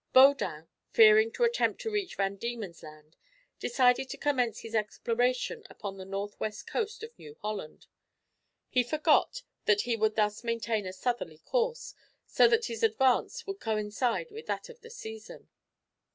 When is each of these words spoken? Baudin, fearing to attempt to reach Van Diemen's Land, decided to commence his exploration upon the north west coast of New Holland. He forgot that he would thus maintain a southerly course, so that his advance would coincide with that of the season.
Baudin, 0.13 0.67
fearing 0.89 1.31
to 1.33 1.43
attempt 1.43 1.79
to 1.81 1.91
reach 1.91 2.15
Van 2.15 2.35
Diemen's 2.35 2.81
Land, 2.81 3.17
decided 3.59 4.09
to 4.09 4.17
commence 4.17 4.61
his 4.61 4.73
exploration 4.73 5.63
upon 5.69 5.95
the 5.97 6.05
north 6.05 6.39
west 6.39 6.65
coast 6.65 7.03
of 7.03 7.11
New 7.19 7.35
Holland. 7.43 7.85
He 8.67 8.81
forgot 8.81 9.43
that 9.65 9.81
he 9.81 9.95
would 9.95 10.15
thus 10.15 10.43
maintain 10.43 10.87
a 10.87 10.91
southerly 10.93 11.37
course, 11.37 11.93
so 12.25 12.47
that 12.47 12.65
his 12.65 12.81
advance 12.81 13.45
would 13.45 13.59
coincide 13.59 14.31
with 14.31 14.47
that 14.47 14.69
of 14.69 14.81
the 14.81 14.89
season. 14.89 15.49